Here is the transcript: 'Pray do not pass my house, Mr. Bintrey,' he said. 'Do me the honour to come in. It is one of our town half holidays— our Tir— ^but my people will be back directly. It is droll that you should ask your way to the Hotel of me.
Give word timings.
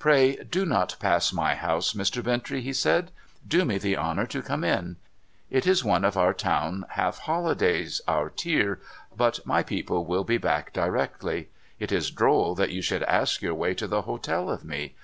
'Pray 0.00 0.34
do 0.34 0.66
not 0.66 0.96
pass 0.98 1.32
my 1.32 1.54
house, 1.54 1.92
Mr. 1.92 2.24
Bintrey,' 2.24 2.60
he 2.60 2.72
said. 2.72 3.12
'Do 3.46 3.64
me 3.64 3.78
the 3.78 3.96
honour 3.96 4.26
to 4.26 4.42
come 4.42 4.64
in. 4.64 4.96
It 5.48 5.64
is 5.64 5.84
one 5.84 6.04
of 6.04 6.16
our 6.16 6.34
town 6.34 6.84
half 6.88 7.18
holidays— 7.18 8.00
our 8.08 8.30
Tir— 8.30 8.80
^but 9.16 9.46
my 9.46 9.62
people 9.62 10.04
will 10.04 10.24
be 10.24 10.38
back 10.38 10.72
directly. 10.72 11.50
It 11.78 11.92
is 11.92 12.10
droll 12.10 12.56
that 12.56 12.70
you 12.72 12.82
should 12.82 13.04
ask 13.04 13.42
your 13.42 13.54
way 13.54 13.74
to 13.74 13.86
the 13.86 14.02
Hotel 14.02 14.50
of 14.50 14.64
me. 14.64 14.96